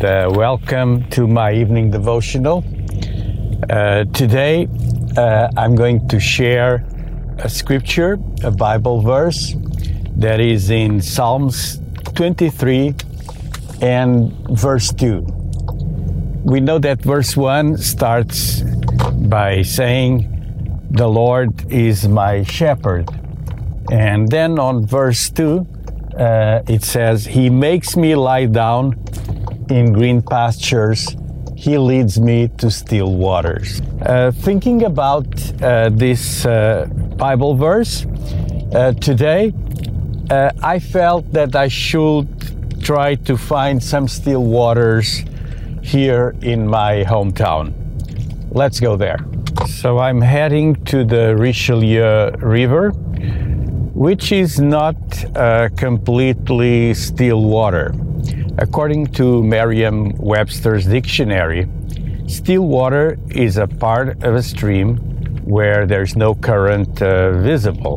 and 0.00 0.04
uh, 0.04 0.30
welcome 0.34 1.04
to 1.10 1.26
my 1.26 1.52
evening 1.52 1.90
devotional. 1.90 2.64
Uh, 3.68 4.04
today, 4.14 4.68
uh, 5.16 5.48
I'm 5.56 5.74
going 5.74 6.08
to 6.08 6.18
share 6.18 6.86
a 7.38 7.48
scripture, 7.48 8.18
a 8.42 8.50
Bible 8.50 9.02
verse 9.02 9.54
that 10.16 10.40
is 10.40 10.70
in 10.70 11.00
Psalms 11.02 11.80
23 12.14 12.94
and 13.82 14.32
verse 14.58 14.92
2. 14.92 15.26
We 16.44 16.60
know 16.60 16.78
that 16.78 17.02
verse 17.02 17.36
1 17.36 17.76
starts 17.78 18.62
by 19.28 19.62
saying, 19.62 20.88
The 20.90 21.08
Lord 21.08 21.70
is 21.70 22.08
my 22.08 22.42
shepherd. 22.44 23.08
And 23.90 24.28
then 24.28 24.58
on 24.58 24.86
verse 24.86 25.30
2, 25.30 25.66
uh, 26.18 26.62
it 26.68 26.84
says, 26.84 27.26
He 27.26 27.50
makes 27.50 27.96
me 27.96 28.14
lie 28.14 28.46
down 28.46 28.94
in 29.70 29.92
green 29.92 30.22
pastures. 30.22 31.16
He 31.56 31.76
leads 31.78 32.18
me 32.18 32.48
to 32.58 32.70
still 32.70 33.14
waters. 33.14 33.80
Uh, 34.02 34.32
thinking 34.32 34.84
about 34.84 35.26
uh, 35.62 35.90
this 35.90 36.46
uh, 36.46 36.86
Bible 37.16 37.54
verse 37.54 38.06
uh, 38.74 38.92
today, 38.94 39.52
uh, 40.30 40.50
I 40.62 40.78
felt 40.78 41.30
that 41.32 41.54
I 41.54 41.68
should 41.68 42.28
try 42.82 43.14
to 43.16 43.36
find 43.36 43.82
some 43.82 44.08
still 44.08 44.44
waters 44.44 45.22
here 45.82 46.34
in 46.40 46.66
my 46.66 47.04
hometown. 47.04 47.74
Let's 48.52 48.80
go 48.80 48.96
there. 48.96 49.18
So 49.66 49.98
I'm 49.98 50.20
heading 50.20 50.76
to 50.86 51.04
the 51.04 51.36
Richelieu 51.36 52.30
River 52.38 52.92
which 54.00 54.32
is 54.32 54.58
not 54.58 54.96
uh, 55.36 55.68
completely 55.76 56.94
still 56.94 57.42
water. 57.42 57.92
According 58.56 59.08
to 59.08 59.42
Merriam 59.42 60.16
Webster's 60.16 60.86
dictionary, 60.86 61.68
still 62.26 62.62
water 62.62 63.18
is 63.28 63.58
a 63.58 63.66
part 63.66 64.24
of 64.24 64.34
a 64.36 64.42
stream 64.42 64.96
where 65.44 65.84
there's 65.84 66.16
no 66.16 66.34
current 66.34 67.02
uh, 67.02 67.32
visible. 67.42 67.96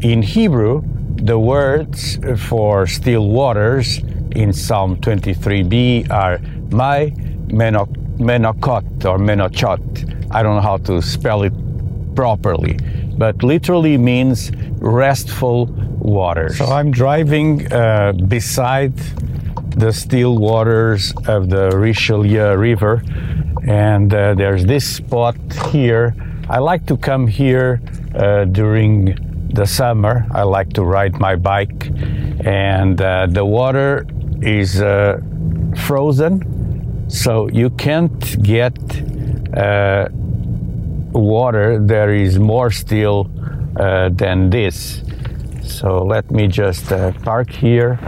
In 0.00 0.22
Hebrew, 0.22 0.82
the 1.22 1.38
words 1.38 2.18
for 2.48 2.84
still 2.88 3.28
waters 3.28 3.98
in 4.34 4.52
Psalm 4.52 4.96
23b 4.96 6.10
are 6.10 6.40
my 6.72 7.10
menokot 7.46 9.04
or 9.04 9.18
menochot. 9.18 10.32
I 10.32 10.42
don't 10.42 10.56
know 10.56 10.62
how 10.62 10.78
to 10.78 11.00
spell 11.00 11.44
it 11.44 11.52
properly, 12.16 12.76
but 13.20 13.42
literally 13.42 13.98
means 13.98 14.50
restful 14.78 15.66
waters. 15.98 16.56
So 16.56 16.64
I'm 16.64 16.90
driving 16.90 17.70
uh, 17.70 18.12
beside 18.12 18.96
the 19.76 19.92
still 19.92 20.38
waters 20.38 21.12
of 21.26 21.50
the 21.50 21.68
Richelieu 21.76 22.56
River, 22.56 23.02
and 23.68 24.12
uh, 24.14 24.32
there's 24.40 24.64
this 24.64 24.86
spot 24.96 25.36
here. 25.70 26.14
I 26.48 26.60
like 26.60 26.86
to 26.86 26.96
come 26.96 27.26
here 27.26 27.82
uh, 28.14 28.46
during 28.46 28.96
the 29.52 29.66
summer. 29.66 30.26
I 30.32 30.44
like 30.44 30.70
to 30.78 30.82
ride 30.82 31.20
my 31.20 31.36
bike, 31.36 31.90
and 32.46 32.98
uh, 33.02 33.26
the 33.28 33.44
water 33.44 34.06
is 34.40 34.80
uh, 34.80 35.20
frozen, 35.86 37.04
so 37.10 37.50
you 37.50 37.68
can't 37.68 38.42
get 38.42 38.78
uh, 39.54 40.08
water. 41.12 41.78
There 41.78 42.12
is 42.14 42.38
more 42.38 42.70
still 42.70 43.30
uh, 43.76 44.08
than 44.10 44.50
this. 44.50 45.02
So 45.62 46.04
let 46.04 46.30
me 46.30 46.48
just 46.48 46.92
uh, 46.92 47.12
park 47.22 47.50
here. 47.50 47.98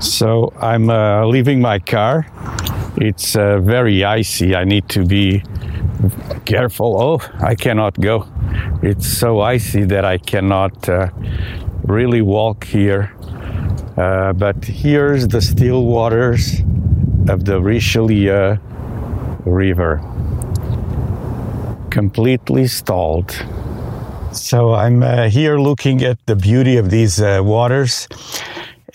So 0.00 0.52
I'm 0.60 0.90
uh, 0.90 1.24
leaving 1.26 1.60
my 1.60 1.78
car. 1.78 2.26
It's 2.96 3.36
uh, 3.36 3.58
very 3.60 4.04
icy. 4.04 4.54
I 4.54 4.64
need 4.64 4.88
to 4.90 5.04
be 5.04 5.42
careful. 6.44 7.00
Oh, 7.00 7.20
I 7.40 7.54
cannot 7.54 7.98
go. 8.00 8.26
It's 8.82 9.06
so 9.06 9.40
icy 9.40 9.84
that 9.84 10.04
I 10.04 10.18
cannot 10.18 10.88
uh, 10.88 11.08
really 11.84 12.22
walk 12.22 12.64
here. 12.64 13.12
Uh, 13.96 14.32
but 14.32 14.64
here's 14.64 15.28
the 15.28 15.40
still 15.40 15.84
waters 15.84 16.60
of 17.28 17.44
the 17.44 17.60
Richelieu 17.60 18.56
River 19.44 20.00
completely 21.94 22.66
stalled. 22.66 23.30
So 24.32 24.74
I'm 24.74 25.02
uh, 25.04 25.28
here 25.28 25.58
looking 25.58 26.02
at 26.02 26.18
the 26.26 26.34
beauty 26.34 26.76
of 26.76 26.90
these 26.90 27.20
uh, 27.20 27.40
waters, 27.40 28.08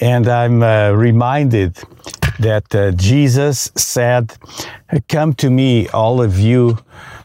and 0.02 0.28
I'm 0.28 0.62
uh, 0.62 0.92
reminded 0.92 1.78
that 2.40 2.76
uh, 2.76 2.92
Jesus 2.92 3.72
said, 3.76 4.38
Come 5.08 5.34
to 5.36 5.50
me, 5.50 5.88
all 5.90 6.22
of 6.22 6.38
you 6.40 6.78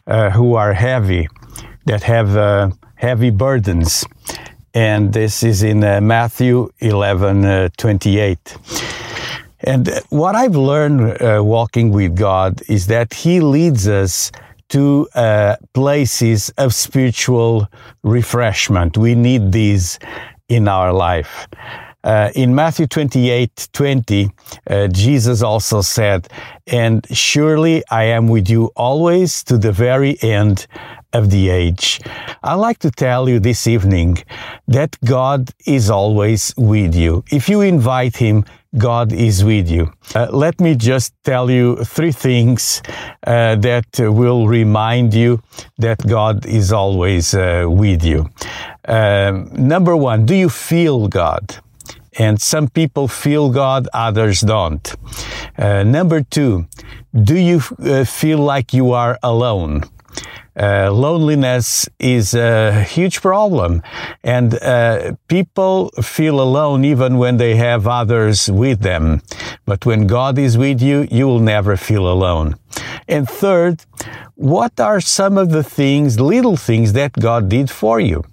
uh, 0.06 0.30
who 0.30 0.54
are 0.54 0.74
heavy, 0.74 1.26
that 1.86 2.04
have 2.04 2.36
uh, 2.36 2.70
heavy 2.94 3.30
burdens. 3.30 4.04
And 4.74 5.12
this 5.12 5.42
is 5.42 5.62
in 5.62 5.80
Matthew 5.80 6.70
11 6.80 7.70
28. 7.76 8.83
And 9.66 9.88
what 10.10 10.34
I've 10.34 10.56
learned 10.56 11.18
walking 11.44 11.90
with 11.90 12.16
God 12.16 12.62
is 12.68 12.86
that 12.88 13.14
He 13.14 13.40
leads 13.40 13.88
us 13.88 14.30
to 14.70 15.08
uh, 15.14 15.56
places 15.72 16.50
of 16.58 16.74
spiritual 16.74 17.68
refreshment. 18.02 18.96
We 18.96 19.14
need 19.14 19.52
these 19.52 19.98
in 20.48 20.68
our 20.68 20.92
life. 20.92 21.48
Uh, 22.02 22.30
in 22.34 22.54
Matthew 22.54 22.86
28 22.86 23.68
20, 23.72 24.30
uh, 24.68 24.88
Jesus 24.88 25.42
also 25.42 25.80
said, 25.80 26.28
And 26.66 27.06
surely 27.10 27.82
I 27.90 28.04
am 28.04 28.28
with 28.28 28.50
you 28.50 28.70
always 28.76 29.42
to 29.44 29.56
the 29.56 29.72
very 29.72 30.18
end 30.22 30.66
of 31.14 31.30
the 31.30 31.48
age. 31.48 32.00
I'd 32.42 32.54
like 32.54 32.78
to 32.80 32.90
tell 32.90 33.28
you 33.28 33.38
this 33.40 33.66
evening 33.66 34.18
that 34.68 34.96
God 35.04 35.50
is 35.66 35.88
always 35.90 36.52
with 36.56 36.94
you. 36.94 37.24
If 37.30 37.48
you 37.48 37.62
invite 37.62 38.16
Him, 38.16 38.44
God 38.76 39.12
is 39.12 39.44
with 39.44 39.70
you. 39.70 39.92
Uh, 40.14 40.26
let 40.30 40.60
me 40.60 40.74
just 40.74 41.14
tell 41.22 41.48
you 41.48 41.76
three 41.84 42.10
things 42.10 42.82
uh, 43.26 43.54
that 43.56 43.86
will 43.98 44.48
remind 44.48 45.14
you 45.14 45.42
that 45.78 46.04
God 46.06 46.44
is 46.44 46.72
always 46.72 47.34
uh, 47.34 47.66
with 47.68 48.02
you. 48.04 48.30
Um, 48.86 49.48
number 49.52 49.96
one, 49.96 50.26
do 50.26 50.34
you 50.34 50.48
feel 50.48 51.08
God? 51.08 51.56
And 52.18 52.40
some 52.40 52.68
people 52.68 53.08
feel 53.08 53.50
God, 53.50 53.88
others 53.92 54.40
don't. 54.40 54.94
Uh, 55.58 55.82
number 55.82 56.22
two, 56.22 56.66
do 57.12 57.36
you 57.36 57.60
uh, 57.78 58.04
feel 58.04 58.38
like 58.38 58.72
you 58.72 58.92
are 58.92 59.18
alone? 59.22 59.82
Uh, 60.56 60.90
loneliness 60.92 61.88
is 61.98 62.34
a 62.34 62.84
huge 62.84 63.20
problem, 63.20 63.82
and 64.22 64.54
uh, 64.62 65.12
people 65.26 65.90
feel 66.00 66.40
alone 66.40 66.84
even 66.84 67.18
when 67.18 67.38
they 67.38 67.56
have 67.56 67.88
others 67.88 68.48
with 68.48 68.80
them. 68.80 69.20
But 69.64 69.84
when 69.84 70.06
God 70.06 70.38
is 70.38 70.56
with 70.56 70.80
you, 70.80 71.08
you 71.10 71.26
will 71.26 71.40
never 71.40 71.76
feel 71.76 72.06
alone. 72.06 72.54
And 73.08 73.28
third, 73.28 73.84
what 74.36 74.78
are 74.78 75.00
some 75.00 75.36
of 75.38 75.50
the 75.50 75.64
things, 75.64 76.20
little 76.20 76.56
things 76.56 76.92
that 76.92 77.12
God 77.14 77.48
did 77.48 77.68
for 77.68 77.98
you? 77.98 78.24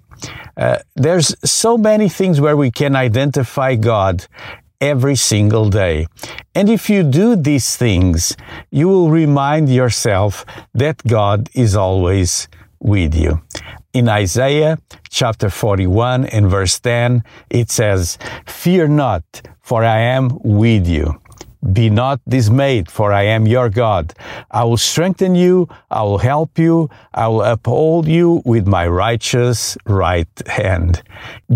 Uh, 0.56 0.78
there's 0.94 1.34
so 1.44 1.76
many 1.76 2.08
things 2.08 2.40
where 2.40 2.56
we 2.56 2.70
can 2.70 2.94
identify 2.94 3.74
God 3.74 4.26
every 4.82 5.14
single 5.16 5.70
day. 5.70 6.06
And 6.54 6.68
if 6.68 6.90
you 6.90 7.04
do 7.04 7.36
these 7.36 7.76
things, 7.76 8.36
you 8.70 8.88
will 8.88 9.10
remind 9.10 9.72
yourself 9.72 10.44
that 10.74 11.00
God 11.06 11.48
is 11.54 11.76
always 11.76 12.48
with 12.80 13.14
you. 13.14 13.40
In 13.94 14.08
Isaiah 14.08 14.78
chapter 15.08 15.48
41 15.48 16.26
and 16.26 16.50
verse 16.50 16.80
10, 16.80 17.22
it 17.48 17.70
says, 17.70 18.18
Fear 18.46 18.88
not, 18.88 19.22
for 19.60 19.84
I 19.84 20.00
am 20.00 20.38
with 20.42 20.88
you. 20.88 21.21
Be 21.62 21.90
not 21.90 22.20
dismayed, 22.26 22.90
for 22.90 23.12
I 23.12 23.22
am 23.22 23.46
your 23.46 23.68
God. 23.68 24.14
I 24.50 24.64
will 24.64 24.76
strengthen 24.76 25.36
you, 25.36 25.68
I 25.92 26.02
will 26.02 26.18
help 26.18 26.58
you, 26.58 26.90
I 27.14 27.28
will 27.28 27.42
uphold 27.42 28.08
you 28.08 28.42
with 28.44 28.66
my 28.66 28.88
righteous 28.88 29.78
right 29.86 30.26
hand. 30.48 31.02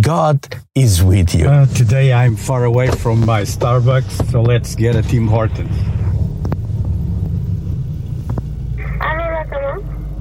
God 0.00 0.47
is 0.76 1.03
with 1.03 1.35
you. 1.35 1.49
Uh, 1.49 1.67
today 1.67 2.12
I'm 2.12 2.37
far 2.37 2.64
away 2.64 2.87
from 2.88 3.26
my 3.26 3.43
Starbucks, 3.43 4.31
so 4.31 4.43
let's 4.43 4.76
get 4.76 4.94
a 4.94 5.03
Tim 5.03 5.26
Hortons. 5.26 5.75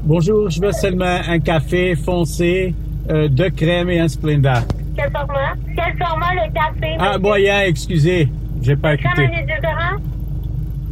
Bonjour, 0.04 0.50
je 0.50 0.62
veux 0.62 0.72
seulement 0.72 1.20
un 1.28 1.40
café 1.40 1.96
foncé, 1.96 2.76
euh, 3.10 3.28
de 3.28 3.50
crème 3.50 3.90
et 3.90 4.00
un 4.00 4.08
Splenda. 4.08 4.64
Quel 4.96 5.12
format? 5.12 5.56
Quel 5.76 5.98
format 5.98 6.34
le 6.34 6.52
café? 6.54 6.96
Ah, 7.00 7.18
moyen, 7.18 7.62
excusez. 7.62 8.30
J'ai 8.62 8.76
pas 8.76 8.94
écouté. 8.94 9.28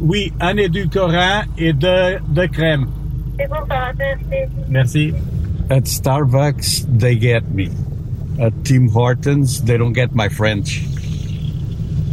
Oui, 0.00 0.32
un 0.40 0.56
édulcorant 0.56 1.42
et 1.58 1.72
de, 1.72 2.18
de 2.32 2.46
crème. 2.46 2.86
C'est 3.38 3.48
bon, 3.48 3.56
ça 3.68 3.92
Merci. 4.68 5.12
At 5.70 5.86
Starbucks, 5.86 6.86
they 6.98 7.18
get 7.18 7.42
me. 7.52 7.70
at 8.38 8.52
Tim 8.64 8.88
Hortons, 8.88 9.62
they 9.62 9.76
don't 9.76 9.92
get 9.92 10.14
my 10.14 10.28
French. 10.28 10.82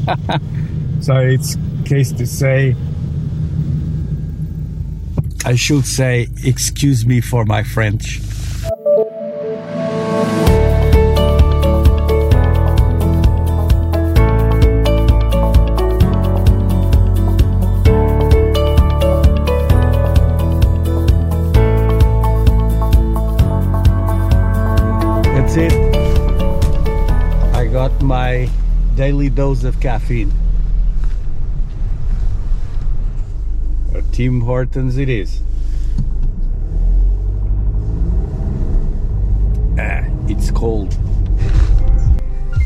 so 1.01 1.15
it's 1.17 1.57
case 1.85 2.11
to 2.13 2.25
say, 2.27 2.75
I 5.45 5.55
should 5.55 5.85
say, 5.85 6.27
excuse 6.43 7.05
me 7.05 7.21
for 7.21 7.45
my 7.45 7.63
French. 7.63 8.19
Daily 29.01 29.31
dose 29.31 29.63
of 29.63 29.79
caffeine. 29.79 30.31
At 33.95 34.03
Tim 34.13 34.41
Hortons 34.41 34.99
it 34.99 35.09
is. 35.09 35.41
Ah, 39.79 40.05
it's 40.27 40.51
cold. 40.51 40.95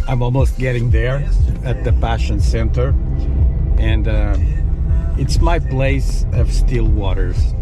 I'm 0.09 0.21
almost 0.21 0.57
getting 0.57 0.91
there 0.91 1.25
at 1.63 1.85
the 1.85 1.93
Passion 2.01 2.41
Center, 2.41 2.89
and 3.77 4.05
uh, 4.09 4.35
it's 5.17 5.39
my 5.39 5.57
place 5.57 6.25
of 6.33 6.51
still 6.51 6.85
waters. 6.85 7.53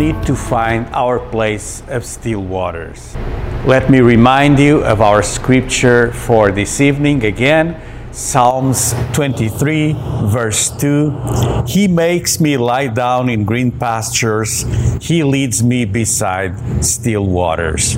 Need 0.00 0.16
to 0.24 0.34
find 0.34 0.86
our 0.94 1.18
place 1.18 1.82
of 1.88 2.06
still 2.06 2.40
waters. 2.40 3.14
Let 3.66 3.90
me 3.90 4.00
remind 4.00 4.58
you 4.58 4.82
of 4.82 5.02
our 5.02 5.22
scripture 5.22 6.10
for 6.12 6.50
this 6.50 6.80
evening 6.80 7.22
again 7.26 7.76
Psalms 8.12 8.92
23, 9.12 9.94
verse 10.24 10.70
2. 10.70 11.64
He 11.66 11.86
makes 11.86 12.40
me 12.40 12.56
lie 12.56 12.88
down 12.88 13.28
in 13.28 13.44
green 13.44 13.70
pastures, 13.70 14.64
He 15.00 15.22
leads 15.22 15.62
me 15.62 15.84
beside 15.84 16.84
still 16.84 17.26
waters. 17.26 17.94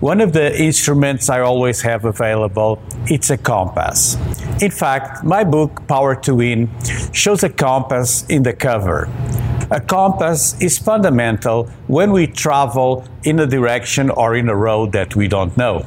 One 0.00 0.22
of 0.22 0.32
the 0.32 0.58
instruments 0.58 1.28
I 1.28 1.40
always 1.40 1.82
have 1.82 2.06
available 2.06 2.80
it's 3.06 3.30
a 3.30 3.36
compass. 3.36 4.16
In 4.62 4.70
fact, 4.70 5.22
my 5.22 5.44
book 5.44 5.86
Power 5.86 6.14
to 6.22 6.36
Win 6.36 6.70
shows 7.12 7.42
a 7.42 7.50
compass 7.50 8.24
in 8.28 8.44
the 8.44 8.54
cover. 8.54 9.10
A 9.72 9.80
compass 9.80 10.54
is 10.60 10.76
fundamental 10.76 11.64
when 11.86 12.12
we 12.12 12.26
travel 12.26 13.06
in 13.24 13.40
a 13.40 13.46
direction 13.46 14.10
or 14.10 14.36
in 14.36 14.50
a 14.50 14.54
road 14.54 14.92
that 14.92 15.16
we 15.16 15.28
don't 15.28 15.56
know. 15.56 15.82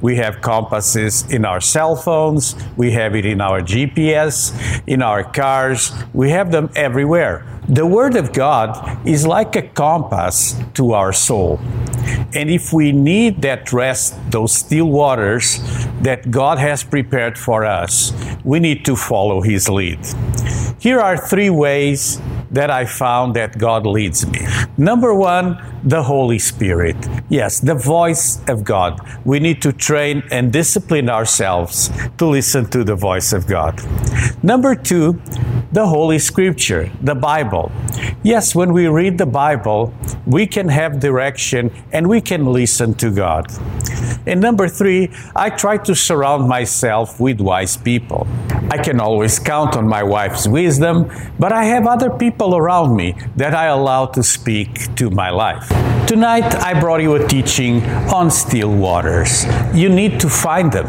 We 0.00 0.14
have 0.18 0.40
compasses 0.40 1.28
in 1.32 1.44
our 1.44 1.60
cell 1.60 1.96
phones, 1.96 2.54
we 2.76 2.92
have 2.92 3.16
it 3.16 3.26
in 3.26 3.40
our 3.40 3.60
GPS, 3.60 4.54
in 4.86 5.02
our 5.02 5.24
cars, 5.24 5.90
we 6.14 6.30
have 6.30 6.52
them 6.52 6.70
everywhere. 6.76 7.44
The 7.68 7.84
Word 7.84 8.14
of 8.14 8.32
God 8.32 9.04
is 9.04 9.26
like 9.26 9.56
a 9.56 9.62
compass 9.62 10.54
to 10.74 10.92
our 10.92 11.12
soul. 11.12 11.58
And 12.36 12.48
if 12.48 12.72
we 12.72 12.92
need 12.92 13.42
that 13.42 13.72
rest, 13.72 14.14
those 14.30 14.54
still 14.54 14.86
waters 14.86 15.58
that 16.02 16.30
God 16.30 16.58
has 16.58 16.84
prepared 16.84 17.36
for 17.36 17.64
us, 17.64 18.12
we 18.44 18.60
need 18.60 18.84
to 18.84 18.94
follow 18.94 19.40
His 19.40 19.68
lead. 19.68 19.98
Here 20.78 21.00
are 21.00 21.16
three 21.16 21.50
ways 21.50 22.20
that 22.50 22.70
I 22.70 22.84
found 22.84 23.34
that 23.36 23.58
God 23.58 23.86
leads 23.86 24.26
me. 24.26 24.46
Number 24.76 25.14
one, 25.14 25.58
the 25.84 26.02
Holy 26.02 26.38
Spirit. 26.38 26.96
Yes, 27.28 27.60
the 27.60 27.74
voice 27.74 28.40
of 28.48 28.64
God. 28.64 29.00
We 29.24 29.40
need 29.40 29.62
to 29.62 29.72
train 29.72 30.22
and 30.30 30.52
discipline 30.52 31.08
ourselves 31.08 31.90
to 32.18 32.26
listen 32.26 32.66
to 32.70 32.84
the 32.84 32.94
voice 32.94 33.32
of 33.32 33.46
God. 33.46 33.80
Number 34.42 34.74
two, 34.74 35.20
the 35.72 35.86
Holy 35.86 36.18
Scripture, 36.18 36.90
the 37.02 37.14
Bible. 37.14 37.70
Yes, 38.22 38.54
when 38.54 38.72
we 38.72 38.88
read 38.88 39.18
the 39.18 39.26
Bible, 39.26 39.92
we 40.26 40.46
can 40.46 40.68
have 40.68 41.00
direction 41.00 41.70
and 41.92 42.08
we 42.08 42.20
can 42.20 42.46
listen 42.46 42.94
to 42.94 43.10
God. 43.10 43.46
And 44.26 44.40
number 44.40 44.68
three, 44.68 45.10
I 45.34 45.50
try 45.50 45.78
to 45.78 45.94
surround 45.94 46.48
myself 46.48 47.20
with 47.20 47.40
wise 47.40 47.76
people. 47.76 48.26
I 48.70 48.78
can 48.78 49.00
always 49.00 49.38
count 49.38 49.76
on 49.76 49.86
my 49.86 50.02
wife's 50.02 50.48
wisdom, 50.48 51.10
but 51.38 51.52
I 51.52 51.64
have 51.64 51.86
other 51.86 52.10
people 52.10 52.56
around 52.56 52.96
me 52.96 53.14
that 53.36 53.54
I 53.54 53.66
allow 53.66 54.06
to 54.06 54.22
speak 54.22 54.94
to 54.96 55.10
my 55.10 55.30
life. 55.30 55.68
Tonight, 56.06 56.54
I 56.56 56.78
brought 56.78 57.00
you 57.00 57.16
a 57.16 57.26
teaching 57.26 57.82
on 58.14 58.30
still 58.30 58.72
waters. 58.72 59.44
You 59.74 59.88
need 59.88 60.20
to 60.20 60.28
find 60.28 60.70
them, 60.70 60.86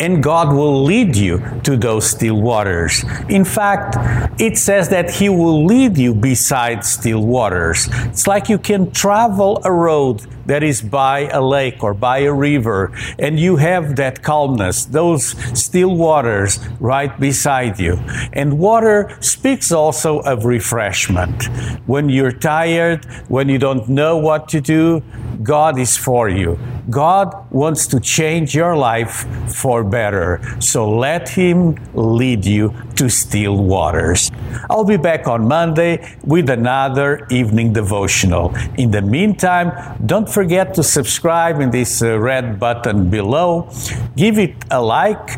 and 0.00 0.22
God 0.22 0.54
will 0.54 0.82
lead 0.84 1.16
you 1.16 1.42
to 1.64 1.76
those 1.76 2.08
still 2.10 2.40
waters. 2.40 3.04
In 3.28 3.44
fact, 3.44 3.96
it 4.40 4.56
says 4.56 4.88
that 4.88 5.10
He 5.10 5.28
will 5.28 5.66
lead 5.66 5.98
you 5.98 6.14
beside 6.14 6.84
still 6.84 7.26
waters. 7.26 7.88
It's 8.06 8.26
like 8.26 8.48
you 8.48 8.58
can 8.58 8.90
travel 8.90 9.60
a 9.64 9.72
road 9.72 10.26
that 10.46 10.62
is 10.62 10.82
by 10.82 11.28
a 11.28 11.40
lake 11.40 11.82
or 11.82 11.94
by 11.94 12.18
a 12.18 12.32
river, 12.32 12.92
and 13.18 13.38
you 13.38 13.56
have 13.56 13.96
that 13.96 14.22
calmness, 14.22 14.84
those 14.86 15.34
still 15.58 15.96
waters 15.96 16.58
right 16.80 17.18
beside 17.18 17.78
you. 17.78 17.98
And 18.32 18.58
water 18.58 19.16
speaks 19.20 19.72
also 19.72 20.20
of 20.20 20.44
refreshment. 20.44 21.44
When 21.86 22.08
you're 22.08 22.32
tired, 22.32 23.04
when 23.28 23.48
you 23.48 23.58
don't 23.58 23.88
know 23.88 24.16
what 24.16 24.48
to 24.48 24.60
do, 24.60 25.02
God 25.42 25.78
is 25.78 25.96
for 25.96 26.28
you. 26.28 26.58
God 26.90 27.50
wants 27.50 27.86
to 27.88 28.00
change 28.00 28.54
your 28.54 28.76
life 28.76 29.26
for 29.52 29.82
better. 29.82 30.40
So 30.60 30.90
let 30.90 31.28
Him 31.28 31.76
lead 31.94 32.44
you 32.44 32.74
to 32.96 33.08
still 33.08 33.56
waters. 33.56 34.30
I'll 34.70 34.84
be 34.84 34.96
back 34.96 35.26
on 35.26 35.48
Monday 35.48 36.16
with 36.22 36.50
another 36.50 37.26
evening 37.30 37.72
devotional. 37.72 38.54
In 38.76 38.90
the 38.90 39.02
meantime, 39.02 39.72
don't 40.06 40.28
forget 40.28 40.74
to 40.74 40.82
subscribe 40.82 41.60
in 41.60 41.70
this 41.70 42.02
uh, 42.02 42.18
red 42.18 42.60
button 42.60 43.10
below. 43.10 43.70
Give 44.16 44.38
it 44.38 44.54
a 44.70 44.80
like, 44.80 45.36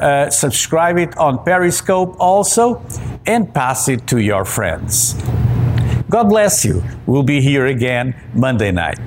uh, 0.00 0.30
subscribe 0.30 0.98
it 0.98 1.16
on 1.16 1.44
Periscope 1.44 2.16
also, 2.18 2.82
and 3.26 3.52
pass 3.54 3.88
it 3.88 4.06
to 4.08 4.18
your 4.18 4.44
friends. 4.44 5.14
God 6.10 6.30
bless 6.30 6.64
you. 6.64 6.82
We'll 7.06 7.22
be 7.22 7.42
here 7.42 7.66
again 7.66 8.14
Monday 8.34 8.72
night. 8.72 8.98